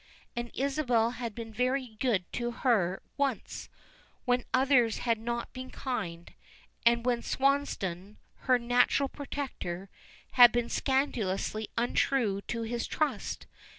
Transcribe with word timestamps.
And 0.35 0.49
Isabel 0.55 1.11
had 1.11 1.35
been 1.35 1.53
very 1.53 1.95
good 1.99 2.25
to 2.33 2.49
her 2.49 3.03
once 3.17 3.69
when 4.25 4.45
others 4.51 4.97
had 4.97 5.19
not 5.19 5.53
been 5.53 5.69
kind, 5.69 6.33
and 6.83 7.05
when 7.05 7.21
Swansdown, 7.21 8.17
her 8.49 8.57
natural 8.57 9.09
protector, 9.09 9.91
had 10.31 10.51
been 10.51 10.69
scandalously 10.69 11.69
untrue 11.77 12.41
to 12.47 12.63
his 12.63 12.87
trust. 12.87 13.45